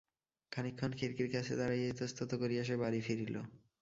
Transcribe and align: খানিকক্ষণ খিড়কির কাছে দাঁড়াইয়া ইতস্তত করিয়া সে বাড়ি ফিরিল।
খানিকক্ষণ 0.51 0.91
খিড়কির 0.99 1.29
কাছে 1.31 1.53
দাঁড়াইয়া 1.55 1.87
ইতস্তত 1.89 2.31
করিয়া 2.41 2.63
সে 2.63 2.75
বাড়ি 2.77 2.99
ফিরিল। 3.01 3.35